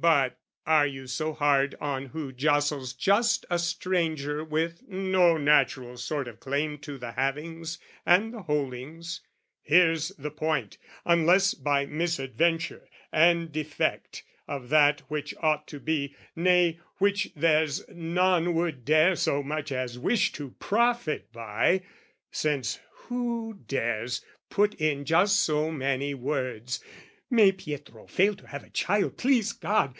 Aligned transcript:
But 0.00 0.36
are 0.66 0.88
you 0.88 1.06
so 1.06 1.32
hard 1.32 1.76
on 1.80 2.06
who 2.06 2.32
jostles 2.32 2.92
just 2.94 3.46
A 3.48 3.60
stranger 3.60 4.42
with 4.44 4.82
no 4.88 5.36
natural 5.36 5.96
sort 5.96 6.26
of 6.26 6.40
claim 6.40 6.78
To 6.78 6.98
the 6.98 7.12
havings 7.12 7.78
and 8.04 8.34
the 8.34 8.42
holdings 8.42 9.20
(here's 9.62 10.08
the 10.18 10.32
point) 10.32 10.78
Unless 11.04 11.54
by 11.54 11.86
misadventure, 11.86 12.88
and 13.12 13.52
defect 13.52 14.24
Of 14.48 14.68
that 14.70 15.02
which 15.06 15.32
ought 15.40 15.68
to 15.68 15.78
be 15.78 16.16
nay, 16.34 16.80
which 16.98 17.30
there's 17.36 17.88
none 17.88 18.54
Would 18.54 18.84
dare 18.84 19.14
so 19.14 19.44
much 19.44 19.70
as 19.70 19.96
wish 19.98 20.32
to 20.32 20.50
profit 20.58 21.32
by 21.32 21.82
Since 22.32 22.80
who 22.90 23.60
dares 23.68 24.24
put 24.50 24.74
in 24.74 25.04
just 25.04 25.36
so 25.36 25.70
many 25.70 26.14
words 26.14 26.82
"May 27.30 27.52
Pietro 27.52 28.06
fail 28.06 28.34
to 28.36 28.46
have 28.46 28.64
a 28.64 28.70
child, 28.70 29.18
please 29.18 29.52
God! 29.52 29.94